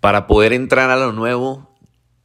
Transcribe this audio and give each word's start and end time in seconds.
Para 0.00 0.26
poder 0.26 0.54
entrar 0.54 0.90
a 0.90 0.96
lo 0.96 1.12
nuevo, 1.12 1.70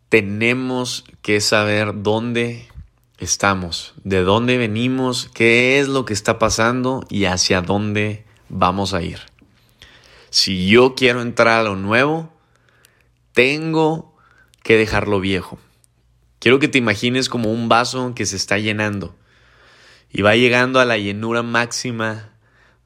tenemos 0.08 1.04
que 1.22 1.42
saber 1.42 2.04
dónde 2.04 2.70
estamos, 3.18 3.94
de 4.04 4.24
dónde 4.24 4.58
venimos, 4.58 5.30
qué 5.34 5.80
es 5.80 5.90
lo 5.90 6.06
que 6.06 6.14
está 6.14 6.40
pasando 6.40 7.06
y 7.10 7.26
hacia 7.26 7.62
dónde 7.62 8.26
vamos 8.48 8.94
a 8.94 9.02
ir. 9.02 9.20
Si 10.30 10.68
yo 10.68 10.96
quiero 10.96 11.22
entrar 11.22 11.60
a 11.60 11.64
lo 11.64 11.76
nuevo, 11.76 12.30
tengo 13.34 14.16
que 14.64 14.78
dejar 14.78 15.08
lo 15.08 15.20
viejo. 15.20 15.60
Quiero 16.40 16.60
que 16.60 16.68
te 16.68 16.78
imagines 16.78 17.28
como 17.28 17.52
un 17.52 17.68
vaso 17.68 18.14
que 18.16 18.26
se 18.26 18.36
está 18.36 18.58
llenando 18.58 19.16
y 20.12 20.22
va 20.22 20.36
llegando 20.36 20.80
a 20.80 20.86
la 20.86 20.98
llenura 20.98 21.44
máxima 21.44 22.32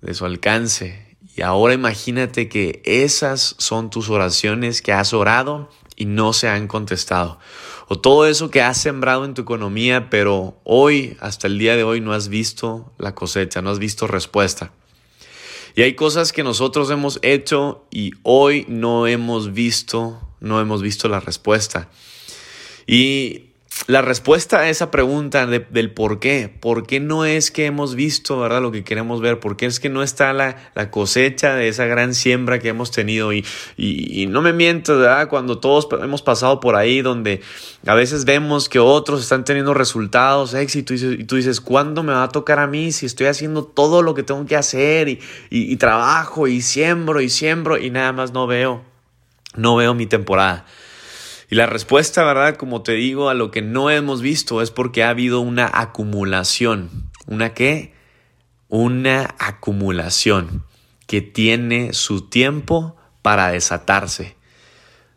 de 0.02 0.13
su 0.16 0.26
alcance 0.26 1.09
y 1.39 1.41
ahora 1.41 1.73
imagínate 1.73 2.49
que 2.49 2.81
esas 2.84 3.55
son 3.59 3.89
tus 3.89 4.09
oraciones 4.09 4.81
que 4.81 4.91
has 4.91 5.13
orado 5.13 5.70
y 5.95 6.03
no 6.03 6.34
se 6.34 6.49
han 6.49 6.67
contestado. 6.67 7.39
O 7.88 7.97
todo 7.97 8.25
eso 8.25 8.52
que 8.52 8.61
has 8.61 8.77
sembrado 8.77 9.23
en 9.23 9.35
tu 9.35 9.44
economía, 9.44 10.09
pero 10.09 10.59
hoy, 10.66 11.16
hasta 11.21 11.47
el 11.47 11.57
día 11.57 11.77
de 11.77 11.85
hoy, 11.85 12.02
no 12.02 12.11
has 12.11 12.27
visto 12.27 12.91
la 12.97 13.16
cosecha, 13.16 13.61
no 13.61 13.70
has 13.70 13.80
visto 13.80 14.05
respuesta. 14.05 14.73
Y 15.77 15.83
hay 15.83 15.94
cosas 15.94 16.33
que 16.33 16.44
nosotros 16.44 16.91
hemos 16.91 17.20
hecho 17.21 17.85
y 17.89 18.11
hoy 18.23 18.66
no 18.67 19.08
hemos 19.08 19.53
visto, 19.53 20.19
no 20.41 20.59
hemos 20.59 20.81
visto 20.81 21.08
la 21.08 21.21
respuesta. 21.21 21.88
Y 22.85 23.48
la 23.88 24.02
respuesta 24.02 24.59
a 24.59 24.70
esa 24.70 24.92
pregunta 24.92 25.48
del 25.48 25.92
por 25.92 26.20
qué, 26.20 26.53
por 26.59 26.86
qué 26.86 27.00
no 27.00 27.25
es 27.25 27.50
que 27.50 27.66
hemos 27.66 27.95
visto, 27.95 28.39
¿verdad? 28.39 28.61
Lo 28.61 28.72
que 28.72 28.84
queremos 28.84 29.22
ver, 29.22 29.39
por 29.39 29.58
qué 29.58 29.66
es 29.66 29.80
que 29.80 29.89
no 29.89 30.03
está 30.03 30.34
la, 30.34 30.58
cosecha 30.92 31.56
de 31.56 31.70
esa 31.70 31.86
gran 31.86 32.14
siembra 32.14 32.59
que 32.59 32.70
hemos 32.70 32.92
tenido. 32.92 33.34
Y, 33.34 33.45
y, 33.78 34.28
no 34.28 34.42
me 34.42 34.53
miento, 34.53 34.98
¿verdad? 34.98 35.28
Cuando 35.28 35.59
todos 35.59 35.88
hemos 36.03 36.22
pasado 36.22 36.59
por 36.59 36.76
ahí, 36.76 37.02
donde 37.02 37.42
a 37.86 37.95
veces 37.95 38.26
vemos 38.26 38.70
que 38.70 38.80
otros 38.80 39.22
están 39.22 39.44
teniendo 39.44 39.73
resultados, 39.73 40.54
éxito, 40.54 40.94
y, 40.94 41.23
tú 41.23 41.36
dices, 41.36 41.61
¿cuándo 41.61 42.04
me 42.04 42.14
va 42.14 42.23
a 42.23 42.30
tocar 42.30 42.59
a 42.59 42.67
mí 42.67 42.92
si 42.92 43.06
estoy 43.06 43.28
haciendo 43.28 43.64
todo 43.64 44.02
lo 44.02 44.14
que 44.14 44.23
tengo 44.23 44.45
que 44.45 44.56
hacer 44.56 45.09
y, 45.09 45.20
y 45.50 45.76
trabajo 45.78 46.48
y 46.48 46.61
siembro 46.61 47.22
y 47.22 47.30
siembro 47.30 47.78
y 47.78 47.89
nada 47.89 48.14
más 48.14 48.33
no 48.33 48.45
veo, 48.45 48.83
no 49.56 49.76
veo 49.76 49.94
mi 49.94 50.06
temporada? 50.06 50.66
Y 51.52 51.55
la 51.55 51.66
respuesta, 51.66 52.23
¿verdad? 52.23 52.58
Como 52.58 52.83
te 52.83 52.92
digo, 52.92 53.28
a 53.28 53.33
lo 53.33 53.50
que 53.50 53.64
no 53.64 53.89
hemos 53.89 54.22
visto 54.22 54.61
es 54.61 54.69
porque 54.69 55.03
ha 55.03 55.09
habido 55.09 55.39
una 55.39 55.67
acumulación. 55.73 57.09
¿Una 57.25 57.55
qué? 57.55 57.95
Una 58.67 59.33
acumulación 59.39 60.64
que 61.08 61.22
tiene 61.22 61.94
su 61.94 62.30
tiempo 62.30 62.95
para 63.23 63.50
desatarse. 63.50 64.36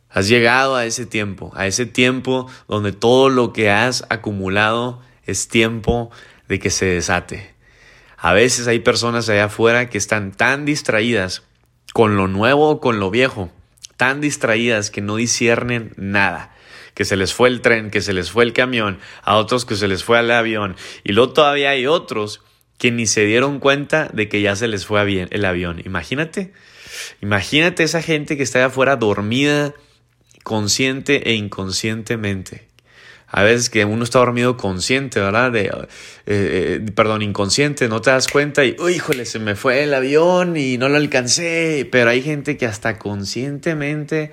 Has 0.09 0.27
llegado 0.27 0.75
a 0.75 0.87
ese 0.87 1.05
tiempo, 1.05 1.53
a 1.55 1.67
ese 1.67 1.85
tiempo 1.85 2.51
donde 2.67 2.93
todo 2.93 3.29
lo 3.29 3.53
que 3.53 3.71
has 3.71 4.07
acumulado 4.09 5.03
es 5.27 5.49
tiempo 5.49 6.11
de 6.49 6.59
que 6.59 6.71
se 6.71 6.87
desate. 6.87 7.55
A 8.17 8.33
veces 8.33 8.69
hay 8.69 8.79
personas 8.79 9.29
allá 9.29 9.47
afuera 9.47 9.91
que 9.91 9.99
están 9.99 10.33
tan 10.33 10.65
distraídas 10.65 11.43
con 11.93 12.17
lo 12.17 12.27
nuevo 12.27 12.71
o 12.71 12.81
con 12.81 13.01
lo 13.01 13.11
viejo 13.11 13.51
tan 14.03 14.21
distraídas 14.21 14.91
que 14.91 15.01
no 15.01 15.15
disciernen 15.15 15.93
nada. 15.97 16.53
Que 16.95 17.05
se 17.05 17.15
les 17.15 17.33
fue 17.33 17.49
el 17.49 17.61
tren, 17.61 17.89
que 17.89 18.01
se 18.01 18.13
les 18.13 18.33
fue 18.33 18.43
el 18.43 18.53
camión, 18.53 18.99
a 19.23 19.37
otros 19.37 19.65
que 19.65 19.77
se 19.77 19.87
les 19.87 20.03
fue 20.03 20.19
el 20.19 20.33
avión. 20.33 20.75
Y 21.05 21.13
luego 21.13 21.33
todavía 21.33 21.71
hay 21.71 21.87
otros 21.87 22.41
que 22.79 22.91
ni 22.91 23.07
se 23.07 23.25
dieron 23.27 23.61
cuenta 23.61 24.11
de 24.13 24.29
que 24.29 24.43
ya 24.43 24.57
se 24.57 24.67
les 24.67 24.87
fue 24.87 25.29
el 25.31 25.45
avión. 25.45 25.81
Imagínate, 25.85 26.53
imagínate 27.21 27.85
esa 27.85 28.03
gente 28.03 28.37
que 28.37 28.43
está 28.43 28.59
allá 28.59 28.67
afuera 28.67 28.97
dormida, 28.97 29.73
consciente 30.43 31.31
e 31.31 31.35
inconscientemente 31.35 32.72
a 33.35 33.43
veces 33.43 33.71
que 33.71 33.87
uno 33.87 34.05
está 34.05 34.19
dormido 34.19 34.59
consciente, 34.59 35.19
¿verdad? 35.19 35.51
De, 35.51 35.63
eh, 35.65 35.89
eh, 36.27 36.87
perdón, 36.95 37.23
inconsciente, 37.23 37.89
no 37.89 38.03
te 38.03 38.11
das 38.11 38.29
cuenta 38.29 38.63
y, 38.67 38.77
híjole, 38.95 39.25
se 39.25 39.39
me 39.39 39.55
fue 39.55 39.83
el 39.83 39.95
avión 39.95 40.55
y 40.59 40.77
no 40.77 40.91
lo 40.91 40.99
alcancé. 40.99 41.89
Pero 41.91 42.11
hay 42.11 42.21
gente 42.21 42.59
que 42.59 42.67
hasta 42.67 42.99
conscientemente 42.99 44.33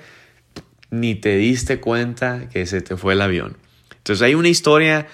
ni 0.90 1.14
te 1.14 1.36
diste 1.36 1.80
cuenta 1.80 2.50
que 2.50 2.66
se 2.66 2.82
te 2.82 2.98
fue 2.98 3.14
el 3.14 3.22
avión. 3.22 3.56
Entonces 3.96 4.20
hay 4.20 4.34
una 4.34 4.48
historia 4.48 5.06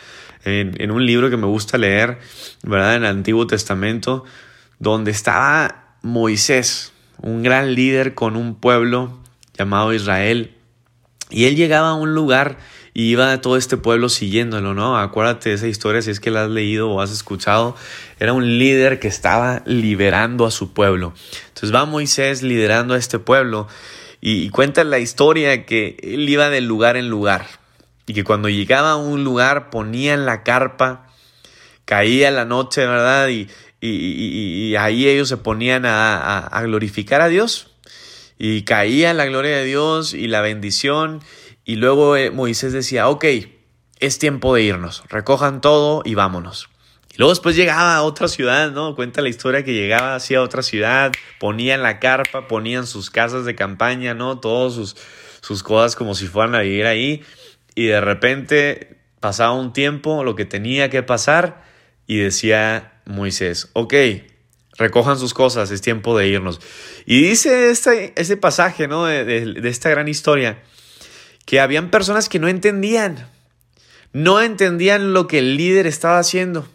en, 0.45 0.75
en 0.83 0.91
un 0.91 1.07
libro 1.07 1.31
que 1.31 1.37
me 1.37 1.47
gusta 1.47 1.79
leer, 1.79 2.19
¿verdad? 2.65 2.97
En 2.97 3.05
el 3.05 3.11
Antiguo 3.11 3.47
Testamento, 3.47 4.25
donde 4.81 5.13
estaba 5.13 5.95
Moisés, 6.03 6.93
un 7.23 7.45
gran 7.45 7.77
líder 7.77 8.15
con 8.15 8.35
un 8.35 8.57
pueblo 8.57 9.21
llamado 9.57 9.95
Israel. 9.95 10.57
Y 11.31 11.45
él 11.45 11.55
llegaba 11.55 11.91
a 11.91 11.95
un 11.95 12.15
lugar 12.15 12.59
y 12.99 13.11
iba 13.11 13.43
todo 13.43 13.59
este 13.59 13.77
pueblo 13.77 14.09
siguiéndolo, 14.09 14.73
¿no? 14.73 14.97
Acuérdate 14.97 15.51
de 15.51 15.57
esa 15.57 15.67
historia 15.67 16.01
si 16.01 16.11
es 16.11 16.19
que 16.19 16.31
la 16.31 16.45
has 16.45 16.51
leído 16.51 16.89
o 16.89 17.03
has 17.03 17.11
escuchado. 17.11 17.77
Era 18.19 18.33
un 18.33 18.59
líder 18.59 19.01
que 19.01 19.07
estaba 19.07 19.63
liberando 19.67 20.47
a 20.47 20.51
su 20.51 20.73
pueblo. 20.73 21.13
Entonces 21.49 21.75
va 21.75 21.85
Moisés 21.85 22.43
liderando 22.43 22.95
a 22.95 22.97
este 22.97 23.19
pueblo 23.19 23.69
y, 24.23 24.49
cuenta 24.49 24.83
la 24.83 24.99
historia 24.99 25.67
que 25.67 25.99
él 26.03 26.27
iba 26.27 26.49
de 26.49 26.63
lugar 26.63 26.97
en 26.97 27.11
lugar 27.11 27.47
y 28.07 28.15
que 28.15 28.25
cuando 28.25 28.49
llegaba 28.49 28.93
a 28.93 28.97
un 28.97 29.25
lugar 29.25 29.69
ponían 29.69 30.25
la 30.25 30.43
carpa, 30.43 31.07
caía 31.85 32.31
la 32.31 32.47
noche, 32.47 32.87
¿verdad? 32.87 33.29
Y, 33.29 33.47
y, 33.83 34.75
ahí 34.77 35.07
ellos 35.07 35.29
se 35.29 35.37
ponían 35.37 35.85
a 35.85 36.63
glorificar 36.65 37.21
a 37.21 37.29
Dios 37.29 37.69
y 38.39 38.63
caía 38.63 39.15
la 39.15 39.27
gloria 39.27 39.57
de 39.57 39.65
Dios 39.65 40.15
y 40.15 40.29
la 40.29 40.41
bendición 40.41 41.21
y 41.67 41.75
luego 41.75 42.17
eh, 42.17 42.31
Moisés 42.31 42.73
decía, 42.73 43.09
ok, 43.09 43.25
es 43.99 44.21
tiempo 44.21 44.55
de 44.55 44.63
irnos, 44.63 45.03
recojan 45.09 45.61
todo 45.61 46.03
y 46.05 46.15
vámonos. 46.15 46.69
Y 47.13 47.19
luego 47.19 47.33
después 47.33 47.57
llegaba 47.57 47.97
a 47.97 48.03
otra 48.05 48.29
ciudad, 48.29 48.71
¿no? 48.71 48.95
Cuenta 48.95 49.21
la 49.21 49.29
historia 49.29 49.65
que 49.65 49.75
llegaba 49.75 50.15
así 50.15 50.37
a 50.37 50.43
otra 50.43 50.63
ciudad, 50.63 51.11
ponían 51.41 51.83
la 51.83 51.99
carpa, 51.99 52.47
ponían 52.47 52.87
sus 52.87 53.11
casas 53.11 53.45
de 53.45 53.57
campaña, 53.57 54.15
¿no? 54.15 54.39
Todas 54.39 54.75
sus, 54.75 54.97
sus 55.41 55.65
cosas 55.65 55.97
como 55.97 56.15
si 56.15 56.29
fueran 56.29 56.55
a 56.55 56.61
vivir 56.61 56.87
ahí. 56.87 57.25
Y 57.75 57.87
de 57.87 58.01
repente 58.01 58.99
pasaba 59.19 59.53
un 59.53 59.73
tiempo, 59.73 60.23
lo 60.23 60.37
que 60.37 60.45
tenía 60.45 60.89
que 60.89 61.03
pasar, 61.03 61.65
y 62.07 62.19
decía 62.19 63.01
Moisés, 63.07 63.71
ok, 63.73 63.93
recojan 64.79 65.19
sus 65.19 65.35
cosas, 65.35 65.73
es 65.73 65.81
tiempo 65.81 66.17
de 66.17 66.29
irnos. 66.29 66.61
Y 67.07 67.23
dice 67.23 67.71
este, 67.71 68.13
este 68.15 68.37
pasaje, 68.37 68.87
¿no? 68.87 69.07
De, 69.07 69.25
de 69.25 69.69
esta 69.69 69.91
gran 69.91 70.07
historia 70.07 70.63
que 71.47 71.61
habían 71.61 71.91
personas 71.91 72.29
que 72.29 72.39
no 72.39 72.49
entendían, 72.49 73.31
no 74.13 74.43
entendían 74.43 75.15
lo 75.15 75.27
que 75.29 75.39
el 75.39 75.57
líder 75.57 75.87
estaba 75.87 76.19
haciendo. 76.19 76.69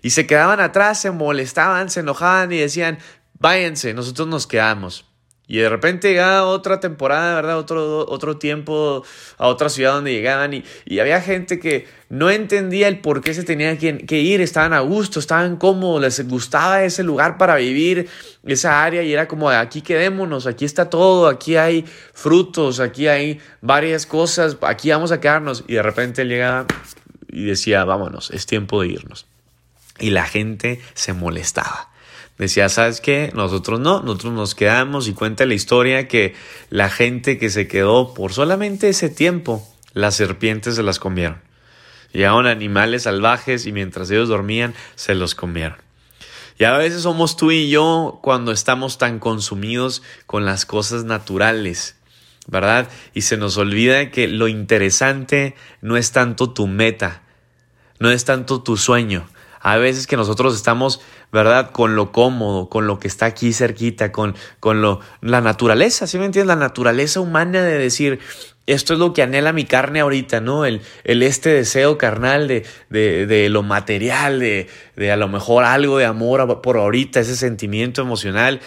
Y 0.00 0.10
se 0.10 0.26
quedaban 0.26 0.60
atrás, 0.60 1.00
se 1.00 1.10
molestaban, 1.10 1.90
se 1.90 2.00
enojaban 2.00 2.52
y 2.52 2.58
decían, 2.58 2.98
váyanse, 3.34 3.92
nosotros 3.92 4.28
nos 4.28 4.46
quedamos. 4.46 5.04
Y 5.48 5.58
de 5.58 5.68
repente 5.68 6.08
llegaba 6.08 6.44
otra 6.44 6.80
temporada, 6.80 7.36
¿verdad? 7.36 7.58
Otro, 7.58 8.04
otro 8.08 8.36
tiempo 8.36 9.04
a 9.38 9.46
otra 9.46 9.68
ciudad 9.68 9.92
donde 9.92 10.12
llegaban 10.12 10.54
y, 10.54 10.64
y 10.84 10.98
había 10.98 11.20
gente 11.20 11.60
que 11.60 11.86
no 12.08 12.30
entendía 12.30 12.88
el 12.88 12.98
por 12.98 13.20
qué 13.20 13.32
se 13.32 13.44
tenía 13.44 13.78
que, 13.78 13.98
que, 13.98 14.18
ir, 14.18 14.40
estaban 14.40 14.72
a 14.72 14.80
gusto, 14.80 15.20
estaban 15.20 15.56
cómodos, 15.56 16.00
les 16.00 16.28
gustaba 16.28 16.82
ese 16.82 17.04
lugar 17.04 17.38
para 17.38 17.54
vivir, 17.56 18.08
esa 18.44 18.82
área 18.82 19.04
y 19.04 19.12
era 19.12 19.28
como 19.28 19.48
aquí 19.48 19.82
quedémonos, 19.82 20.48
aquí 20.48 20.64
está 20.64 20.90
todo, 20.90 21.28
aquí 21.28 21.54
hay 21.54 21.84
frutos, 22.12 22.80
aquí 22.80 23.06
hay 23.06 23.40
varias 23.60 24.04
cosas, 24.04 24.56
aquí 24.62 24.90
vamos 24.90 25.12
a 25.12 25.20
quedarnos. 25.20 25.62
Y 25.68 25.74
de 25.74 25.82
repente 25.82 26.24
llegaba 26.24 26.66
y 27.28 27.44
decía, 27.44 27.84
vámonos, 27.84 28.32
es 28.32 28.46
tiempo 28.46 28.82
de 28.82 28.88
irnos. 28.88 29.26
Y 30.00 30.10
la 30.10 30.24
gente 30.24 30.80
se 30.94 31.12
molestaba. 31.12 31.90
Decía, 32.38 32.68
¿sabes 32.68 33.00
qué? 33.00 33.30
Nosotros 33.34 33.80
no, 33.80 34.02
nosotros 34.02 34.34
nos 34.34 34.54
quedamos 34.54 35.08
y 35.08 35.14
cuenta 35.14 35.46
la 35.46 35.54
historia 35.54 36.06
que 36.06 36.34
la 36.68 36.90
gente 36.90 37.38
que 37.38 37.48
se 37.48 37.66
quedó 37.66 38.12
por 38.12 38.32
solamente 38.32 38.90
ese 38.90 39.08
tiempo, 39.08 39.66
las 39.94 40.16
serpientes 40.16 40.74
se 40.74 40.82
las 40.82 40.98
comieron. 40.98 41.40
Llegaron 42.12 42.46
animales 42.46 43.04
salvajes 43.04 43.66
y 43.66 43.72
mientras 43.72 44.10
ellos 44.10 44.28
dormían, 44.28 44.74
se 44.96 45.14
los 45.14 45.34
comieron. 45.34 45.78
Y 46.58 46.64
a 46.64 46.76
veces 46.76 47.02
somos 47.02 47.36
tú 47.36 47.50
y 47.50 47.68
yo 47.68 48.20
cuando 48.22 48.52
estamos 48.52 48.98
tan 48.98 49.18
consumidos 49.18 50.02
con 50.26 50.44
las 50.44 50.64
cosas 50.64 51.04
naturales, 51.04 51.96
¿verdad? 52.46 52.88
Y 53.12 53.22
se 53.22 53.36
nos 53.36 53.56
olvida 53.56 54.10
que 54.10 54.28
lo 54.28 54.48
interesante 54.48 55.54
no 55.82 55.96
es 55.96 56.12
tanto 56.12 56.50
tu 56.50 56.66
meta, 56.66 57.22
no 57.98 58.10
es 58.10 58.24
tanto 58.24 58.62
tu 58.62 58.76
sueño, 58.76 59.28
a 59.60 59.76
veces 59.76 60.06
que 60.06 60.16
nosotros 60.16 60.54
estamos, 60.54 61.00
¿verdad? 61.32 61.70
Con 61.70 61.96
lo 61.96 62.12
cómodo, 62.12 62.68
con 62.68 62.86
lo 62.86 62.98
que 62.98 63.08
está 63.08 63.26
aquí 63.26 63.52
cerquita, 63.52 64.12
con, 64.12 64.34
con 64.60 64.82
lo, 64.82 65.00
la 65.20 65.40
naturaleza, 65.40 66.06
¿sí 66.06 66.18
me 66.18 66.26
entiendes? 66.26 66.48
La 66.48 66.56
naturaleza 66.56 67.20
humana 67.20 67.62
de 67.62 67.78
decir, 67.78 68.20
esto 68.66 68.94
es 68.94 68.98
lo 68.98 69.12
que 69.12 69.22
anhela 69.22 69.52
mi 69.52 69.64
carne 69.64 70.00
ahorita, 70.00 70.40
¿no? 70.40 70.64
El, 70.64 70.82
el 71.04 71.22
este 71.22 71.50
deseo 71.50 71.98
carnal 71.98 72.48
de, 72.48 72.64
de, 72.90 73.26
de 73.26 73.48
lo 73.48 73.62
material, 73.62 74.40
de, 74.40 74.68
de 74.96 75.12
a 75.12 75.16
lo 75.16 75.28
mejor 75.28 75.64
algo 75.64 75.98
de 75.98 76.04
amor 76.04 76.60
por 76.62 76.76
ahorita, 76.76 77.20
ese 77.20 77.36
sentimiento 77.36 78.02
emocional. 78.02 78.60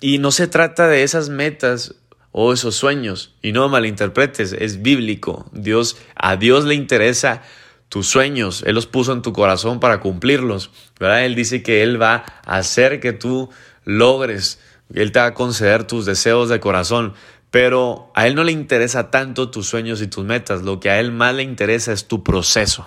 Y 0.00 0.18
no 0.18 0.30
se 0.30 0.46
trata 0.46 0.88
de 0.88 1.02
esas 1.02 1.28
metas 1.28 1.96
o 2.32 2.52
esos 2.52 2.76
sueños. 2.76 3.34
Y 3.42 3.52
no 3.52 3.68
malinterpretes, 3.68 4.52
es 4.52 4.82
bíblico. 4.82 5.46
Dios, 5.52 5.96
a 6.14 6.36
Dios 6.36 6.64
le 6.64 6.74
interesa 6.74 7.42
tus 7.90 8.06
sueños, 8.06 8.62
Él 8.66 8.76
los 8.76 8.86
puso 8.86 9.12
en 9.12 9.20
tu 9.20 9.32
corazón 9.34 9.80
para 9.80 10.00
cumplirlos, 10.00 10.70
¿verdad? 10.98 11.24
Él 11.26 11.34
dice 11.34 11.62
que 11.62 11.82
Él 11.82 12.00
va 12.00 12.24
a 12.46 12.56
hacer 12.56 13.00
que 13.00 13.12
tú 13.12 13.50
logres, 13.84 14.60
Él 14.94 15.10
te 15.12 15.18
va 15.18 15.26
a 15.26 15.34
conceder 15.34 15.84
tus 15.84 16.06
deseos 16.06 16.48
de 16.48 16.60
corazón, 16.60 17.14
pero 17.50 18.12
a 18.14 18.28
Él 18.28 18.36
no 18.36 18.44
le 18.44 18.52
interesa 18.52 19.10
tanto 19.10 19.50
tus 19.50 19.66
sueños 19.66 20.00
y 20.00 20.06
tus 20.06 20.24
metas, 20.24 20.62
lo 20.62 20.78
que 20.78 20.88
a 20.88 21.00
Él 21.00 21.10
más 21.10 21.34
le 21.34 21.42
interesa 21.42 21.92
es 21.92 22.06
tu 22.06 22.22
proceso, 22.22 22.86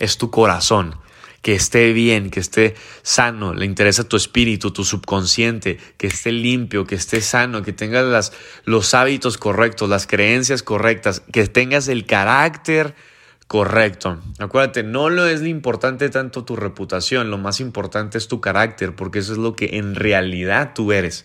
es 0.00 0.18
tu 0.18 0.30
corazón 0.32 0.96
que 1.40 1.54
esté 1.54 1.92
bien, 1.92 2.30
que 2.30 2.40
esté 2.40 2.74
sano, 3.02 3.54
le 3.54 3.66
interesa 3.66 4.02
tu 4.08 4.16
espíritu, 4.16 4.72
tu 4.72 4.82
subconsciente, 4.82 5.78
que 5.96 6.08
esté 6.08 6.32
limpio, 6.32 6.86
que 6.86 6.96
esté 6.96 7.20
sano, 7.20 7.62
que 7.62 7.72
tengas 7.72 8.06
las, 8.06 8.32
los 8.64 8.94
hábitos 8.94 9.38
correctos, 9.38 9.88
las 9.88 10.08
creencias 10.08 10.64
correctas, 10.64 11.22
que 11.32 11.46
tengas 11.46 11.86
el 11.86 12.06
carácter 12.06 12.96
correcto. 13.46 14.18
Acuérdate, 14.38 14.82
no 14.82 15.10
lo 15.10 15.26
es 15.26 15.40
lo 15.40 15.48
importante 15.48 16.08
tanto 16.08 16.44
tu 16.44 16.56
reputación, 16.56 17.30
lo 17.30 17.38
más 17.38 17.60
importante 17.60 18.18
es 18.18 18.28
tu 18.28 18.40
carácter, 18.40 18.94
porque 18.94 19.20
eso 19.20 19.32
es 19.32 19.38
lo 19.38 19.54
que 19.54 19.78
en 19.78 19.94
realidad 19.94 20.72
tú 20.74 20.92
eres. 20.92 21.24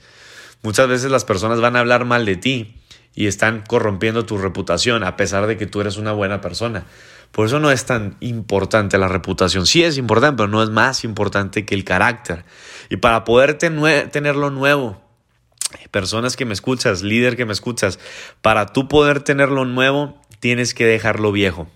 Muchas 0.62 0.88
veces 0.88 1.10
las 1.10 1.26
personas 1.26 1.62
van 1.62 1.76
a 1.76 1.80
hablar 1.80 2.06
mal 2.06 2.26
de 2.26 2.36
ti 2.36 2.76
y 3.16 3.28
están 3.28 3.64
corrompiendo 3.68 4.26
tu 4.26 4.38
reputación 4.38 5.04
a 5.04 5.16
pesar 5.16 5.48
de 5.48 5.58
que 5.58 5.66
tú 5.66 5.82
eres 5.82 5.98
una 5.98 6.12
buena 6.12 6.42
persona. 6.42 6.86
Por 7.32 7.46
eso 7.46 7.60
no 7.60 7.72
es 7.72 7.86
tan 7.86 8.18
importante 8.22 8.98
la 8.98 9.08
reputación. 9.08 9.66
Sí 9.68 9.84
es 9.84 9.98
importante, 9.98 10.38
pero 10.38 10.50
no 10.50 10.64
es 10.64 10.70
más 10.70 11.04
importante 11.04 11.66
que 11.66 11.76
el 11.76 11.84
carácter. 11.84 12.44
Y 12.90 12.98
para 12.98 13.24
poder 13.24 13.54
tener 13.56 14.36
lo 14.36 14.50
nuevo, 14.50 15.02
personas 15.92 16.36
que 16.36 16.46
me 16.46 16.54
escuchas, 16.54 17.04
líder 17.04 17.38
que 17.38 17.46
me 17.46 17.54
escuchas, 17.54 18.00
para 18.42 18.68
tú 18.68 18.88
poder 18.88 19.22
tener 19.22 19.50
lo 19.50 19.66
nuevo, 19.66 20.20
tienes 20.40 20.74
que 20.74 20.86
dejar 20.86 21.20
lo 21.20 21.32
viejo. 21.32 21.68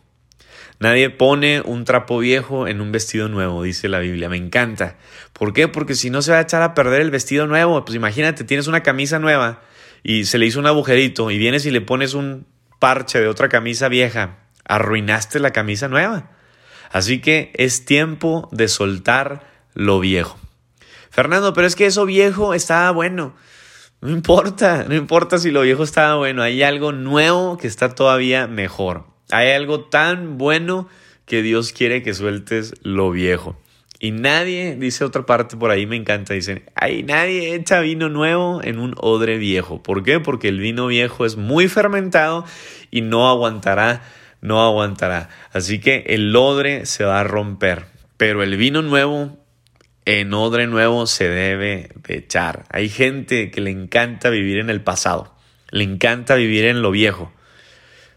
Nadie 0.84 1.10
pone 1.10 1.62
un 1.62 1.86
trapo 1.86 2.20
viejo 2.20 2.68
en 2.68 2.82
un 2.82 2.92
vestido 2.92 3.30
nuevo, 3.30 3.64
dice 3.64 3.88
la 3.88 4.00
Biblia. 4.00 4.28
Me 4.28 4.36
encanta. 4.36 4.98
¿Por 5.32 5.54
qué? 5.54 5.70
Porque 5.70 5.96
si 5.96 6.10
no 6.10 6.22
se 6.22 6.34
va 6.34 6.40
a 6.40 6.42
echar 6.42 6.62
a 6.62 6.74
perder 6.74 7.00
el 7.00 7.10
vestido 7.10 7.48
nuevo. 7.48 7.86
Pues 7.86 7.96
imagínate, 7.96 8.44
tienes 8.44 8.68
una 8.68 8.84
camisa 8.84 9.18
nueva 9.18 9.62
y 10.04 10.26
se 10.26 10.38
le 10.38 10.46
hizo 10.46 10.60
un 10.60 10.68
agujerito 10.68 11.32
y 11.32 11.38
vienes 11.38 11.66
y 11.66 11.72
le 11.72 11.80
pones 11.80 12.14
un 12.14 12.46
parche 12.80 13.22
de 13.22 13.30
otra 13.30 13.48
camisa 13.48 13.88
vieja 13.88 14.40
arruinaste 14.66 15.40
la 15.40 15.52
camisa 15.52 15.88
nueva. 15.88 16.32
Así 16.92 17.22
que 17.22 17.54
es 17.56 17.86
tiempo 17.86 18.50
de 18.52 18.68
soltar 18.68 19.48
lo 19.74 20.02
viejo. 20.02 20.38
Fernando, 21.10 21.54
pero 21.54 21.66
es 21.66 21.78
que 21.78 21.86
eso 21.86 22.06
viejo 22.06 22.54
estaba 22.54 22.92
bueno. 22.92 23.36
No 24.02 24.10
importa, 24.10 24.84
no 24.86 24.96
importa 24.96 25.38
si 25.38 25.50
lo 25.50 25.62
viejo 25.62 25.84
estaba 25.84 26.16
bueno, 26.16 26.44
hay 26.44 26.62
algo 26.62 26.92
nuevo 26.92 27.58
que 27.58 27.68
está 27.68 27.96
todavía 27.96 28.48
mejor. 28.48 29.12
Hay 29.31 29.52
algo 29.52 29.86
tan 29.86 30.38
bueno 30.38 30.88
que 31.25 31.42
Dios 31.42 31.72
quiere 31.72 32.04
que 32.04 32.14
sueltes 32.14 32.74
lo 32.84 33.12
viejo. 33.12 33.58
Y 34.00 34.12
nadie, 34.12 34.75
dice 34.75 35.06
otra 35.06 35.25
parte 35.25 35.56
por 35.56 35.72
ahí, 35.72 35.86
me 35.86 35.96
encanta, 35.96 36.34
dicen, 36.34 36.64
ay, 36.75 37.04
nadie 37.04 37.56
echa 37.56 37.80
vino 37.80 38.10
nuevo 38.10 38.62
en 38.62 38.80
un 38.80 38.96
odre 38.98 39.38
viejo. 39.38 39.81
¿Por 39.81 40.04
qué? 40.04 40.20
Porque 40.20 40.50
el 40.50 40.60
vino 40.60 40.88
viejo 40.88 41.25
es 41.25 41.38
muy 41.38 41.70
fermentado 41.70 42.46
y 42.92 43.02
no 43.02 43.30
aguantará 43.30 44.02
no 44.44 44.62
aguantará. 44.62 45.30
Así 45.54 45.80
que 45.80 46.04
el 46.08 46.36
odre 46.36 46.86
se 46.86 47.06
va 47.06 47.22
a 47.22 47.24
romper, 47.24 47.86
pero 48.18 48.44
el 48.44 48.58
vino 48.58 48.81
nuevo 48.81 49.40
en 50.06 50.34
odre 50.34 50.68
nuevo 50.68 51.08
se 51.08 51.30
debe 51.30 51.90
de 52.06 52.18
echar. 52.18 52.66
Hay 52.70 52.90
gente 52.90 53.50
que 53.50 53.62
le 53.62 53.72
encanta 53.72 54.30
vivir 54.30 54.60
en 54.60 54.70
el 54.70 54.81
pasado, 54.81 55.34
le 55.72 55.86
encanta 55.86 56.36
vivir 56.36 56.66
en 56.66 56.81
lo 56.81 56.92
viejo. 56.92 57.31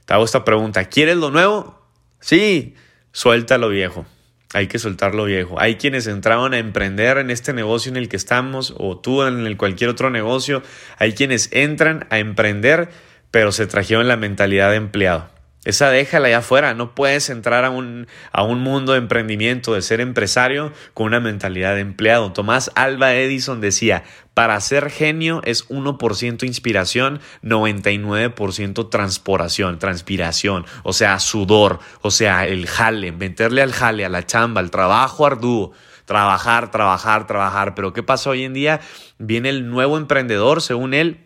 Te 0.07 0.15
hago 0.15 0.25
esta 0.25 0.45
pregunta, 0.45 0.87
¿quieres 0.87 1.17
lo 1.17 1.31
nuevo? 1.31 1.79
Sí, 2.21 2.75
suelta 3.13 3.59
lo 3.59 3.69
viejo. 3.69 4.07
Hay 4.55 4.69
que 4.69 4.79
soltar 4.79 5.15
lo 5.15 5.25
viejo. 5.25 5.61
Hay 5.61 5.77
quienes 5.77 6.07
entraron 6.07 6.55
a 6.55 6.59
emprender 6.59 7.19
en 7.19 7.31
este 7.31 7.53
negocio 7.53 7.91
en 7.91 7.97
el 7.99 8.09
que 8.09 8.17
estamos 8.17 8.75
o 8.79 8.99
tú 8.99 9.23
en 9.25 9.47
el 9.47 9.57
cualquier 9.59 9.91
otro 9.91 10.09
negocio. 10.09 10.63
Hay 10.99 11.13
quienes 11.13 11.51
entran 11.53 12.07
a 12.09 12.19
emprender 12.19 12.89
pero 13.37 13.53
se 13.53 13.67
trajeron 13.67 14.09
la 14.09 14.17
mentalidad 14.17 14.71
de 14.71 14.77
empleado. 14.77 15.29
Esa 15.67 15.91
déjala 15.91 16.29
allá 16.29 16.39
afuera. 16.39 16.75
No 16.75 16.95
puedes 16.95 17.29
entrar 17.29 17.65
a 17.65 17.71
un, 17.71 18.07
a 18.33 18.45
un 18.45 18.61
mundo 18.61 18.93
de 18.93 18.99
emprendimiento, 18.99 19.75
de 19.75 19.83
ser 19.83 20.01
empresario, 20.01 20.73
con 20.95 21.09
una 21.09 21.19
mentalidad 21.19 21.75
de 21.75 21.81
empleado. 21.81 22.33
Tomás 22.33 22.71
Alba 22.77 23.15
Edison 23.15 23.61
decía, 23.61 24.05
para 24.33 24.61
ser 24.61 24.91
genio 24.91 25.43
es 25.45 25.69
1% 25.69 26.45
inspiración, 26.45 27.21
99% 27.43 28.89
transpiración, 28.91 29.79
transpiración, 29.81 30.65
o 30.85 30.93
sea, 30.93 31.19
sudor, 31.19 31.81
o 32.01 32.13
sea, 32.13 32.47
el 32.47 32.69
jale, 32.69 33.11
meterle 33.11 33.61
al 33.61 33.73
jale, 33.73 34.05
a 34.05 34.09
la 34.09 34.25
chamba, 34.25 34.61
al 34.61 34.71
trabajo 34.71 35.27
arduo 35.27 35.73
trabajar, 36.05 36.71
trabajar, 36.71 37.27
trabajar. 37.27 37.75
Pero 37.75 37.93
¿qué 37.93 38.05
pasa 38.05 38.31
hoy 38.31 38.45
en 38.45 38.55
día? 38.55 38.81
Viene 39.19 39.51
el 39.51 39.69
nuevo 39.69 39.99
emprendedor, 39.99 40.63
según 40.63 40.95
él, 40.95 41.26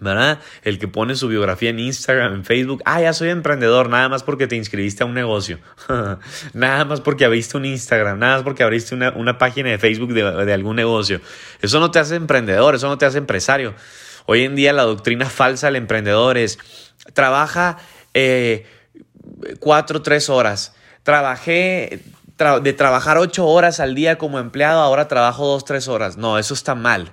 ¿verdad? 0.00 0.40
El 0.62 0.78
que 0.78 0.88
pone 0.88 1.14
su 1.16 1.28
biografía 1.28 1.70
en 1.70 1.78
Instagram, 1.78 2.34
en 2.34 2.44
Facebook, 2.44 2.82
ah, 2.84 3.00
ya 3.00 3.12
soy 3.12 3.28
emprendedor, 3.28 3.88
nada 3.88 4.08
más 4.08 4.22
porque 4.22 4.46
te 4.46 4.56
inscribiste 4.56 5.02
a 5.02 5.06
un 5.06 5.14
negocio, 5.14 5.58
nada 6.54 6.84
más 6.84 7.00
porque 7.00 7.24
abriste 7.24 7.56
un 7.56 7.64
Instagram, 7.64 8.18
nada 8.18 8.36
más 8.36 8.42
porque 8.42 8.62
abriste 8.62 8.94
una, 8.94 9.38
página 9.38 9.70
de 9.70 9.78
Facebook 9.78 10.12
de, 10.14 10.52
algún 10.52 10.76
negocio. 10.76 11.20
Eso 11.60 11.80
no 11.80 11.90
te 11.90 11.98
hace 11.98 12.16
emprendedor, 12.16 12.74
eso 12.74 12.88
no 12.88 12.98
te 12.98 13.06
hace 13.06 13.18
empresario. 13.18 13.74
Hoy 14.26 14.44
en 14.44 14.54
día 14.54 14.72
la 14.72 14.84
doctrina 14.84 15.26
falsa 15.26 15.66
del 15.66 15.76
emprendedor 15.76 16.38
es, 16.38 16.58
trabaja 17.12 17.78
eh, 18.14 18.66
cuatro, 19.58 20.00
tres 20.02 20.30
horas, 20.30 20.74
trabajé 21.02 22.02
de 22.62 22.72
trabajar 22.72 23.18
ocho 23.18 23.46
horas 23.46 23.78
al 23.78 23.94
día 23.94 24.18
como 24.18 24.38
empleado, 24.38 24.80
ahora 24.80 25.06
trabajo 25.06 25.46
dos, 25.46 25.64
tres 25.64 25.86
horas. 25.86 26.16
No, 26.16 26.38
eso 26.38 26.54
está 26.54 26.74
mal. 26.74 27.12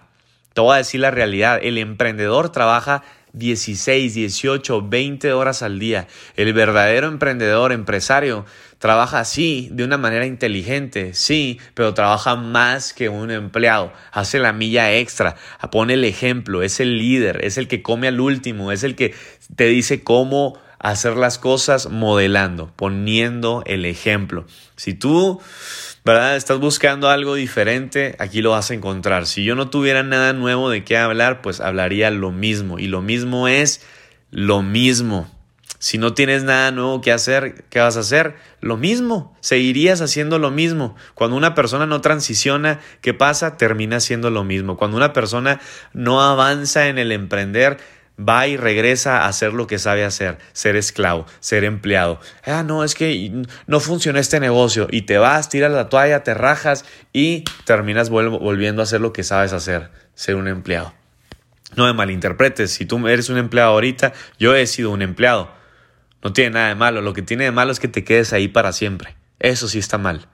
Te 0.53 0.61
voy 0.61 0.75
a 0.75 0.77
decir 0.77 0.99
la 0.99 1.11
realidad, 1.11 1.59
el 1.61 1.77
emprendedor 1.77 2.51
trabaja 2.51 3.03
16, 3.33 4.15
18, 4.15 4.89
20 4.89 5.33
horas 5.33 5.61
al 5.61 5.79
día. 5.79 6.07
El 6.35 6.53
verdadero 6.53 7.07
emprendedor, 7.07 7.71
empresario, 7.71 8.45
trabaja 8.79 9.19
así, 9.19 9.69
de 9.71 9.83
una 9.83 9.97
manera 9.97 10.25
inteligente, 10.25 11.13
sí, 11.13 11.59
pero 11.73 11.93
trabaja 11.93 12.35
más 12.35 12.93
que 12.93 13.09
un 13.09 13.29
empleado. 13.29 13.93
Hace 14.11 14.39
la 14.39 14.53
milla 14.53 14.93
extra, 14.93 15.35
pone 15.71 15.93
el 15.93 16.05
ejemplo, 16.05 16.63
es 16.63 16.79
el 16.79 16.97
líder, 16.97 17.43
es 17.45 17.57
el 17.57 17.67
que 17.67 17.81
come 17.81 18.07
al 18.07 18.19
último, 18.19 18.71
es 18.71 18.83
el 18.83 18.95
que 18.95 19.13
te 19.55 19.65
dice 19.65 20.03
cómo 20.03 20.57
hacer 20.79 21.15
las 21.17 21.37
cosas 21.37 21.89
modelando, 21.89 22.71
poniendo 22.75 23.63
el 23.65 23.85
ejemplo. 23.85 24.45
Si 24.75 24.93
tú 24.93 25.41
¿verdad? 26.05 26.37
Estás 26.37 26.59
buscando 26.59 27.09
algo 27.09 27.35
diferente, 27.35 28.15
aquí 28.19 28.41
lo 28.41 28.51
vas 28.51 28.71
a 28.71 28.73
encontrar. 28.73 29.27
Si 29.27 29.43
yo 29.43 29.55
no 29.55 29.69
tuviera 29.69 30.01
nada 30.01 30.33
nuevo 30.33 30.69
de 30.69 30.83
qué 30.83 30.97
hablar, 30.97 31.41
pues 31.41 31.59
hablaría 31.59 32.09
lo 32.09 32.31
mismo. 32.31 32.79
Y 32.79 32.87
lo 32.87 33.01
mismo 33.01 33.47
es 33.47 33.85
lo 34.31 34.61
mismo. 34.61 35.29
Si 35.77 35.97
no 35.97 36.13
tienes 36.13 36.43
nada 36.43 36.71
nuevo 36.71 36.99
que 36.99 37.13
hacer, 37.13 37.63
¿qué 37.69 37.79
vas 37.79 37.95
a 37.95 38.01
hacer? 38.01 38.35
Lo 38.59 38.75
mismo, 38.75 39.37
seguirías 39.39 40.01
haciendo 40.01 40.37
lo 40.37 40.51
mismo. 40.51 40.95
Cuando 41.13 41.37
una 41.37 41.55
persona 41.55 41.85
no 41.85 42.01
transiciona, 42.01 42.79
¿qué 43.01 43.13
pasa? 43.13 43.55
Termina 43.55 43.97
haciendo 43.97 44.29
lo 44.29 44.43
mismo. 44.43 44.75
Cuando 44.75 44.97
una 44.97 45.13
persona 45.13 45.61
no 45.93 46.21
avanza 46.21 46.87
en 46.87 46.97
el 46.97 47.13
emprender, 47.13 47.77
va 48.19 48.47
y 48.47 48.57
regresa 48.57 49.21
a 49.21 49.27
hacer 49.27 49.53
lo 49.53 49.67
que 49.67 49.79
sabe 49.79 50.03
hacer, 50.03 50.37
ser 50.53 50.75
esclavo, 50.75 51.25
ser 51.39 51.63
empleado. 51.63 52.19
Ah, 52.45 52.63
no, 52.63 52.83
es 52.83 52.95
que 52.95 53.43
no 53.67 53.79
funciona 53.79 54.19
este 54.19 54.39
negocio 54.39 54.87
y 54.91 55.03
te 55.03 55.17
vas, 55.17 55.49
tiras 55.49 55.71
la 55.71 55.89
toalla, 55.89 56.23
te 56.23 56.33
rajas 56.33 56.85
y 57.13 57.45
terminas 57.65 58.09
volviendo 58.09 58.81
a 58.81 58.83
hacer 58.83 59.01
lo 59.01 59.13
que 59.13 59.23
sabes 59.23 59.53
hacer, 59.53 59.91
ser 60.13 60.35
un 60.35 60.47
empleado. 60.47 60.93
No 61.75 61.85
me 61.85 61.93
malinterpretes, 61.93 62.71
si 62.71 62.85
tú 62.85 63.07
eres 63.07 63.29
un 63.29 63.37
empleado 63.37 63.71
ahorita, 63.71 64.13
yo 64.39 64.55
he 64.55 64.65
sido 64.67 64.91
un 64.91 65.01
empleado. 65.01 65.51
No 66.21 66.33
tiene 66.33 66.51
nada 66.51 66.67
de 66.69 66.75
malo, 66.75 67.01
lo 67.01 67.13
que 67.13 67.21
tiene 67.21 67.45
de 67.45 67.51
malo 67.51 67.71
es 67.71 67.79
que 67.79 67.87
te 67.87 68.03
quedes 68.03 68.33
ahí 68.33 68.47
para 68.47 68.73
siempre. 68.73 69.15
Eso 69.39 69.67
sí 69.67 69.79
está 69.79 69.97
mal 69.97 70.27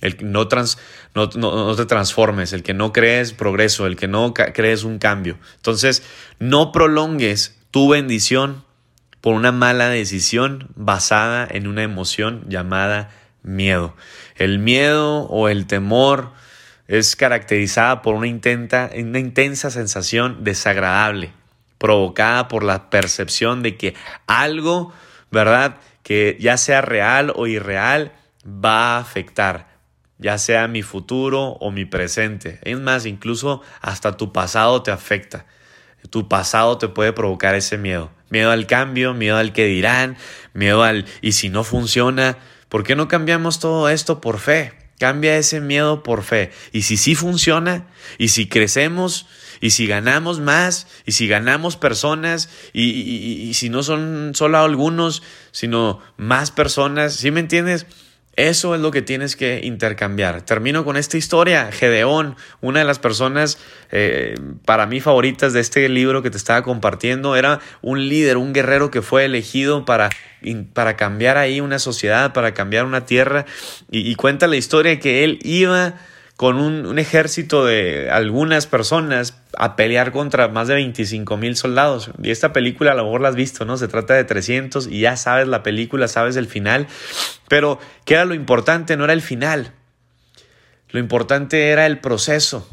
el 0.00 0.16
que 0.16 0.24
no, 0.24 0.48
trans, 0.48 0.78
no, 1.14 1.28
no, 1.36 1.74
te 1.76 1.86
transformes, 1.86 2.52
el 2.52 2.62
que 2.62 2.74
no 2.74 2.92
crees 2.92 3.32
progreso, 3.32 3.86
el 3.86 3.96
que 3.96 4.08
no 4.08 4.34
crees 4.34 4.84
un 4.84 4.98
cambio. 4.98 5.38
Entonces, 5.56 6.02
no 6.38 6.72
prolongues 6.72 7.58
tu 7.70 7.88
bendición 7.88 8.64
por 9.20 9.34
una 9.34 9.52
mala 9.52 9.88
decisión 9.88 10.68
basada 10.74 11.48
en 11.50 11.66
una 11.66 11.82
emoción 11.82 12.44
llamada 12.48 13.10
miedo. 13.42 13.96
El 14.36 14.58
miedo 14.58 15.22
o 15.22 15.48
el 15.48 15.66
temor 15.66 16.32
es 16.88 17.16
caracterizada 17.16 18.02
por 18.02 18.14
una, 18.14 18.26
intenta, 18.26 18.90
una 18.94 19.18
intensa 19.18 19.70
sensación 19.70 20.44
desagradable, 20.44 21.32
provocada 21.78 22.48
por 22.48 22.62
la 22.62 22.90
percepción 22.90 23.62
de 23.62 23.76
que 23.78 23.94
algo, 24.26 24.92
¿verdad? 25.30 25.76
Que 26.02 26.36
ya 26.38 26.58
sea 26.58 26.82
real 26.82 27.32
o 27.34 27.46
irreal, 27.46 28.12
va 28.46 28.96
a 28.96 28.98
afectar 28.98 29.73
ya 30.24 30.38
sea 30.38 30.68
mi 30.68 30.80
futuro 30.80 31.58
o 31.60 31.70
mi 31.70 31.84
presente. 31.84 32.58
Es 32.62 32.80
más, 32.80 33.04
incluso 33.04 33.60
hasta 33.82 34.16
tu 34.16 34.32
pasado 34.32 34.82
te 34.82 34.90
afecta. 34.90 35.44
Tu 36.08 36.28
pasado 36.28 36.78
te 36.78 36.88
puede 36.88 37.12
provocar 37.12 37.54
ese 37.54 37.76
miedo. 37.76 38.10
Miedo 38.30 38.50
al 38.50 38.66
cambio, 38.66 39.12
miedo 39.12 39.36
al 39.36 39.52
que 39.52 39.66
dirán, 39.66 40.16
miedo 40.54 40.82
al 40.82 41.04
y 41.20 41.32
si 41.32 41.50
no 41.50 41.62
funciona. 41.62 42.38
¿Por 42.70 42.84
qué 42.84 42.96
no 42.96 43.06
cambiamos 43.06 43.58
todo 43.60 43.90
esto 43.90 44.22
por 44.22 44.38
fe? 44.38 44.72
Cambia 44.98 45.36
ese 45.36 45.60
miedo 45.60 46.02
por 46.02 46.22
fe. 46.22 46.52
Y 46.72 46.82
si 46.82 46.96
sí 46.96 47.14
funciona, 47.14 47.88
y 48.16 48.28
si 48.28 48.48
crecemos, 48.48 49.26
y 49.60 49.70
si 49.70 49.86
ganamos 49.86 50.40
más, 50.40 50.86
y 51.04 51.12
si 51.12 51.28
ganamos 51.28 51.76
personas, 51.76 52.48
y, 52.72 52.82
y 52.82 53.52
si 53.52 53.68
no 53.68 53.82
son 53.82 54.32
solo 54.34 54.56
algunos, 54.56 55.22
sino 55.52 56.00
más 56.16 56.50
personas, 56.50 57.12
¿sí 57.12 57.30
me 57.30 57.40
entiendes? 57.40 57.86
Eso 58.36 58.74
es 58.74 58.80
lo 58.80 58.90
que 58.90 59.02
tienes 59.02 59.36
que 59.36 59.60
intercambiar. 59.62 60.42
Termino 60.42 60.84
con 60.84 60.96
esta 60.96 61.16
historia. 61.16 61.70
Gedeón, 61.70 62.36
una 62.60 62.80
de 62.80 62.84
las 62.84 62.98
personas 62.98 63.58
eh, 63.92 64.34
para 64.64 64.86
mí 64.86 65.00
favoritas 65.00 65.52
de 65.52 65.60
este 65.60 65.88
libro 65.88 66.22
que 66.22 66.30
te 66.30 66.36
estaba 66.36 66.62
compartiendo, 66.62 67.36
era 67.36 67.60
un 67.80 68.08
líder, 68.08 68.36
un 68.36 68.52
guerrero 68.52 68.90
que 68.90 69.02
fue 69.02 69.24
elegido 69.24 69.84
para, 69.84 70.10
para 70.72 70.96
cambiar 70.96 71.36
ahí 71.36 71.60
una 71.60 71.78
sociedad, 71.78 72.32
para 72.32 72.54
cambiar 72.54 72.86
una 72.86 73.06
tierra. 73.06 73.46
Y, 73.90 74.10
y 74.10 74.14
cuenta 74.16 74.48
la 74.48 74.56
historia 74.56 74.98
que 74.98 75.22
él 75.22 75.38
iba 75.42 75.94
con 76.36 76.56
un, 76.56 76.98
ejército 76.98 77.64
de 77.64 78.10
algunas 78.10 78.66
personas 78.66 79.40
a 79.56 79.76
pelear 79.76 80.10
contra 80.10 80.48
más 80.48 80.66
de 80.66 80.74
25 80.74 81.36
mil 81.36 81.56
soldados. 81.56 82.10
Y 82.22 82.30
esta 82.30 82.52
película 82.52 82.92
a 82.92 82.94
lo 82.94 83.04
mejor 83.04 83.20
la 83.20 83.28
has 83.28 83.36
visto, 83.36 83.64
¿no? 83.64 83.76
Se 83.76 83.86
trata 83.86 84.14
de 84.14 84.24
300 84.24 84.88
y 84.88 85.00
ya 85.00 85.16
sabes 85.16 85.46
la 85.46 85.62
película, 85.62 86.08
sabes 86.08 86.36
el 86.36 86.46
final. 86.46 86.88
Pero, 87.48 87.78
¿qué 88.04 88.14
era 88.14 88.24
lo 88.24 88.34
importante? 88.34 88.96
No 88.96 89.04
era 89.04 89.12
el 89.12 89.22
final. 89.22 89.72
Lo 90.90 90.98
importante 90.98 91.68
era 91.68 91.86
el 91.86 92.00
proceso. 92.00 92.68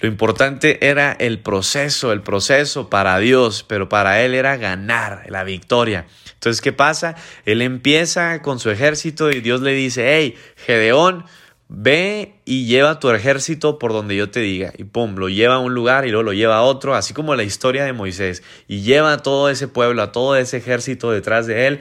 Lo 0.00 0.08
importante 0.08 0.86
era 0.86 1.12
el 1.12 1.38
proceso, 1.38 2.12
el 2.12 2.22
proceso 2.22 2.90
para 2.90 3.18
Dios, 3.18 3.64
pero 3.66 3.88
para 3.88 4.22
Él 4.22 4.34
era 4.34 4.56
ganar 4.56 5.24
la 5.28 5.42
victoria. 5.42 6.06
Entonces, 6.34 6.60
¿qué 6.60 6.72
pasa? 6.72 7.16
Él 7.46 7.62
empieza 7.62 8.42
con 8.42 8.58
su 8.58 8.70
ejército 8.70 9.30
y 9.30 9.40
Dios 9.40 9.62
le 9.62 9.72
dice, 9.72 10.14
hey, 10.14 10.36
Gedeón, 10.56 11.24
Ve 11.68 12.34
y 12.44 12.66
lleva 12.66 13.00
tu 13.00 13.10
ejército 13.10 13.78
por 13.78 13.92
donde 13.92 14.16
yo 14.16 14.30
te 14.30 14.40
diga. 14.40 14.72
Y 14.76 14.84
pum, 14.84 15.16
lo 15.16 15.28
lleva 15.28 15.56
a 15.56 15.58
un 15.58 15.74
lugar 15.74 16.06
y 16.06 16.10
luego 16.10 16.22
lo 16.22 16.32
lleva 16.32 16.58
a 16.58 16.62
otro, 16.62 16.94
así 16.94 17.12
como 17.12 17.34
la 17.34 17.42
historia 17.42 17.84
de 17.84 17.92
Moisés. 17.92 18.42
Y 18.68 18.82
lleva 18.82 19.12
a 19.12 19.18
todo 19.18 19.50
ese 19.50 19.66
pueblo, 19.66 20.02
a 20.02 20.12
todo 20.12 20.36
ese 20.36 20.58
ejército 20.58 21.10
detrás 21.10 21.46
de 21.46 21.66
él. 21.66 21.80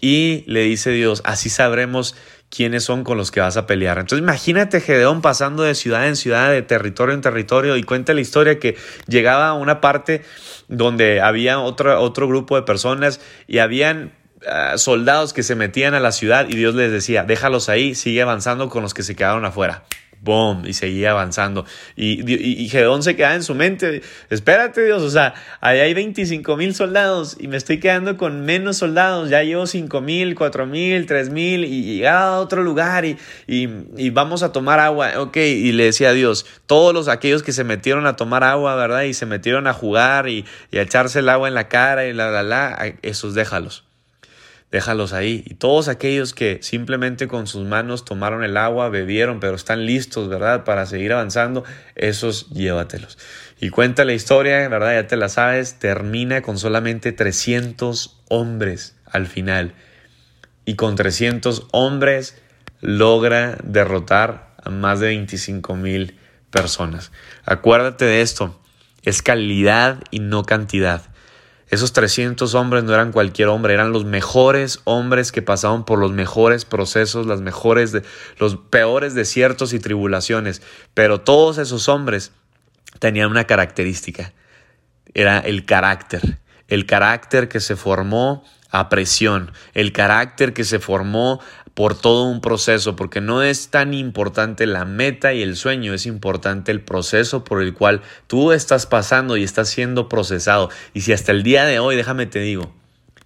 Y 0.00 0.44
le 0.46 0.62
dice 0.62 0.90
Dios, 0.90 1.22
así 1.24 1.48
sabremos 1.48 2.14
quiénes 2.50 2.84
son 2.84 3.02
con 3.02 3.16
los 3.16 3.30
que 3.30 3.40
vas 3.40 3.56
a 3.56 3.66
pelear. 3.66 3.98
Entonces 3.98 4.22
imagínate 4.22 4.80
Gedeón 4.80 5.22
pasando 5.22 5.62
de 5.62 5.74
ciudad 5.74 6.06
en 6.06 6.16
ciudad, 6.16 6.50
de 6.50 6.60
territorio 6.60 7.14
en 7.14 7.22
territorio, 7.22 7.76
y 7.76 7.82
cuenta 7.82 8.12
la 8.12 8.20
historia 8.20 8.58
que 8.58 8.76
llegaba 9.06 9.48
a 9.48 9.54
una 9.54 9.80
parte 9.80 10.22
donde 10.68 11.22
había 11.22 11.60
otro, 11.60 11.98
otro 12.00 12.28
grupo 12.28 12.56
de 12.56 12.62
personas 12.62 13.20
y 13.46 13.58
habían 13.58 14.12
Ah, 14.48 14.76
soldados 14.78 15.32
que 15.32 15.42
se 15.42 15.54
metían 15.54 15.94
a 15.94 16.00
la 16.00 16.12
ciudad 16.12 16.48
y 16.48 16.56
Dios 16.56 16.74
les 16.74 16.90
decía, 16.90 17.24
déjalos 17.24 17.68
ahí, 17.68 17.94
sigue 17.94 18.22
avanzando 18.22 18.68
con 18.68 18.82
los 18.82 18.94
que 18.94 19.02
se 19.02 19.14
quedaron 19.14 19.44
afuera. 19.44 19.84
¡Boom! 20.22 20.66
Y 20.66 20.74
seguía 20.74 21.10
avanzando. 21.10 21.66
Y, 21.96 22.22
y, 22.30 22.68
se 22.68 23.16
queda 23.16 23.34
en 23.34 23.42
su 23.42 23.56
mente. 23.56 24.02
Espérate, 24.30 24.84
Dios, 24.84 25.02
o 25.02 25.10
sea, 25.10 25.34
ahí 25.60 25.80
hay 25.80 25.94
25 25.94 26.56
mil 26.56 26.76
soldados 26.76 27.36
y 27.40 27.48
me 27.48 27.56
estoy 27.56 27.80
quedando 27.80 28.16
con 28.16 28.42
menos 28.44 28.76
soldados. 28.76 29.30
Ya 29.30 29.42
llevo 29.42 29.66
5 29.66 30.00
mil, 30.00 30.36
4 30.36 30.66
mil, 30.66 31.06
3 31.06 31.30
mil 31.30 31.64
y 31.64 32.04
a 32.06 32.38
otro 32.38 32.62
lugar 32.62 33.04
y, 33.04 33.18
y, 33.48 34.10
vamos 34.10 34.44
a 34.44 34.52
tomar 34.52 34.78
agua. 34.78 35.10
Ok, 35.18 35.38
y 35.38 35.72
le 35.72 35.86
decía 35.86 36.10
a 36.10 36.12
Dios, 36.12 36.46
todos 36.66 36.94
los 36.94 37.08
aquellos 37.08 37.42
que 37.42 37.50
se 37.50 37.64
metieron 37.64 38.06
a 38.06 38.14
tomar 38.14 38.44
agua, 38.44 38.76
¿verdad? 38.76 39.02
Y 39.02 39.14
se 39.14 39.26
metieron 39.26 39.66
a 39.66 39.72
jugar 39.72 40.28
y, 40.28 40.44
y 40.70 40.78
a 40.78 40.82
echarse 40.82 41.18
el 41.18 41.28
agua 41.30 41.48
en 41.48 41.54
la 41.54 41.66
cara 41.66 42.06
y 42.06 42.12
la, 42.12 42.30
la, 42.30 42.44
la, 42.44 42.94
esos 43.02 43.34
déjalos 43.34 43.91
déjalos 44.72 45.12
ahí. 45.12 45.44
Y 45.46 45.54
todos 45.54 45.86
aquellos 45.86 46.32
que 46.32 46.58
simplemente 46.62 47.28
con 47.28 47.46
sus 47.46 47.64
manos 47.64 48.04
tomaron 48.04 48.42
el 48.42 48.56
agua, 48.56 48.88
bebieron, 48.88 49.38
pero 49.38 49.54
están 49.54 49.86
listos, 49.86 50.28
¿verdad? 50.28 50.64
Para 50.64 50.86
seguir 50.86 51.12
avanzando, 51.12 51.62
esos 51.94 52.48
llévatelos. 52.50 53.18
Y 53.60 53.68
cuenta 53.68 54.04
la 54.04 54.14
historia, 54.14 54.66
¿verdad? 54.68 54.94
Ya 54.94 55.06
te 55.06 55.16
la 55.16 55.28
sabes, 55.28 55.78
termina 55.78 56.42
con 56.42 56.58
solamente 56.58 57.12
300 57.12 58.22
hombres 58.28 58.96
al 59.04 59.26
final. 59.26 59.74
Y 60.64 60.74
con 60.74 60.96
300 60.96 61.68
hombres 61.72 62.36
logra 62.80 63.58
derrotar 63.62 64.54
a 64.64 64.70
más 64.70 65.00
de 65.00 65.08
25 65.08 65.76
mil 65.76 66.18
personas. 66.50 67.12
Acuérdate 67.44 68.06
de 68.06 68.22
esto, 68.22 68.58
es 69.02 69.20
calidad 69.20 70.02
y 70.10 70.20
no 70.20 70.44
cantidad. 70.44 71.11
Esos 71.72 71.94
300 71.94 72.54
hombres 72.54 72.84
no 72.84 72.92
eran 72.92 73.12
cualquier 73.12 73.48
hombre, 73.48 73.72
eran 73.72 73.92
los 73.92 74.04
mejores 74.04 74.80
hombres 74.84 75.32
que 75.32 75.40
pasaban 75.40 75.86
por 75.86 75.98
los 75.98 76.12
mejores 76.12 76.66
procesos, 76.66 77.26
las 77.26 77.40
mejores, 77.40 77.96
los 78.36 78.56
peores 78.56 79.14
desiertos 79.14 79.72
y 79.72 79.78
tribulaciones. 79.78 80.60
Pero 80.92 81.22
todos 81.22 81.56
esos 81.56 81.88
hombres 81.88 82.32
tenían 82.98 83.30
una 83.30 83.44
característica, 83.44 84.34
era 85.14 85.38
el 85.38 85.64
carácter, 85.64 86.40
el 86.68 86.84
carácter 86.84 87.48
que 87.48 87.60
se 87.60 87.74
formó 87.74 88.44
a 88.68 88.90
presión, 88.90 89.50
el 89.72 89.92
carácter 89.92 90.52
que 90.52 90.64
se 90.64 90.78
formó 90.78 91.40
por 91.74 91.98
todo 91.98 92.24
un 92.24 92.40
proceso, 92.40 92.96
porque 92.96 93.20
no 93.20 93.42
es 93.42 93.68
tan 93.68 93.94
importante 93.94 94.66
la 94.66 94.84
meta 94.84 95.32
y 95.32 95.42
el 95.42 95.56
sueño, 95.56 95.94
es 95.94 96.06
importante 96.06 96.70
el 96.70 96.80
proceso 96.80 97.44
por 97.44 97.62
el 97.62 97.74
cual 97.74 98.02
tú 98.26 98.52
estás 98.52 98.86
pasando 98.86 99.36
y 99.36 99.42
estás 99.42 99.68
siendo 99.68 100.08
procesado. 100.08 100.68
Y 100.92 101.02
si 101.02 101.12
hasta 101.12 101.32
el 101.32 101.42
día 101.42 101.64
de 101.64 101.78
hoy, 101.78 101.96
déjame 101.96 102.26
te 102.26 102.40
digo, 102.40 102.72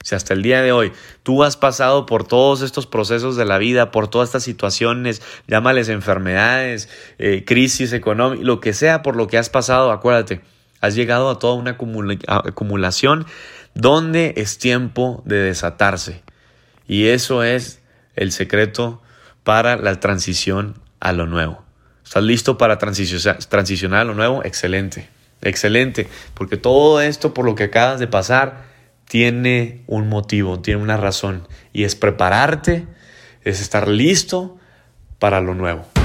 si 0.05 0.15
hasta 0.15 0.35
el 0.35 0.43
día 0.43 0.63
de 0.63 0.71
hoy 0.71 0.93
tú 1.25 1.43
has 1.43 1.57
pasado 1.57 2.07
por 2.07 2.29
todos 2.29 2.63
estos 2.63 2.87
procesos 2.87 3.37
de 3.37 3.45
la 3.45 3.59
vida, 3.59 3.91
por 3.91 4.07
todas 4.07 4.29
estas 4.29 4.45
situaciones, 4.45 5.21
llámales 5.49 5.89
enfermedades, 5.89 6.89
eh, 7.19 7.43
crisis 7.45 7.93
económica, 7.93 8.45
lo 8.45 8.61
que 8.61 8.73
sea 8.73 9.03
por 9.03 9.17
lo 9.17 9.27
que 9.27 9.39
has 9.39 9.51
pasado, 9.51 9.91
acuérdate, 9.91 10.43
has 10.81 10.95
llegado 10.95 11.29
a 11.29 11.41
toda 11.41 11.55
una 11.55 11.73
acumulación 11.73 13.27
donde 13.75 14.35
es 14.37 14.59
tiempo 14.59 15.25
de 15.27 15.39
desatarse. 15.39 16.23
Y 16.87 17.07
eso 17.07 17.43
es 17.43 17.81
el 18.17 18.33
secreto 18.33 19.03
para 19.45 19.77
la 19.77 20.01
transición 20.01 20.75
a 21.01 21.13
lo 21.13 21.27
nuevo. 21.27 21.63
¿Estás 22.05 22.23
listo 22.23 22.59
para 22.59 22.79
transicionar 22.79 24.01
a 24.01 24.05
lo 24.05 24.15
nuevo? 24.15 24.45
Excelente, 24.45 25.09
excelente, 25.43 26.09
porque 26.35 26.57
todo 26.57 27.01
esto 27.01 27.35
por 27.35 27.45
lo 27.45 27.55
que 27.55 27.65
acabas 27.65 28.01
de 28.01 28.07
pasar 28.07 28.65
tiene 29.09 29.83
un 29.87 30.09
motivo, 30.09 30.61
tiene 30.61 30.83
una 30.83 30.97
razón, 30.97 31.47
y 31.73 31.85
es 31.85 31.95
prepararte, 31.95 32.87
es 33.45 33.61
estar 33.61 33.89
listo 33.89 34.59
para 35.19 35.41
lo 35.41 35.55
nuevo. 35.55 35.96